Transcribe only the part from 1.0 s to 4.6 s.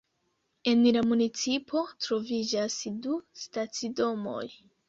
municipo troviĝas du stacidomoj.